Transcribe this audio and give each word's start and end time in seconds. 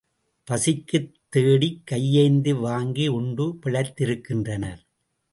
பசிக்குத் 0.47 1.11
தேடிக் 1.29 1.81
கையேந்தி 1.85 2.53
வாங்கி 2.53 3.07
உண்டு 3.07 3.59
பிழைத்திருக்கின்றனர். 3.65 4.81